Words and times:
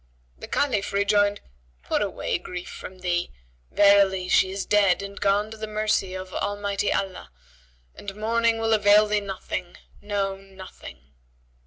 The 0.39 0.47
Caliph 0.47 0.93
rejoined, 0.93 1.41
"Put 1.83 2.01
away 2.01 2.39
grief 2.39 2.67
from 2.69 3.01
thee: 3.01 3.31
verily 3.69 4.29
she 4.29 4.49
is 4.49 4.65
dead 4.65 5.03
and 5.03 5.21
gone 5.21 5.51
to 5.51 5.57
the 5.57 5.67
mercy 5.67 6.15
of 6.15 6.33
Almighty 6.33 6.91
Allah 6.91 7.29
and 7.93 8.15
mourning 8.15 8.57
will 8.57 8.73
avail 8.73 9.05
thee 9.05 9.21
nothing; 9.21 9.77
no, 10.01 10.37
nothing." 10.37 11.11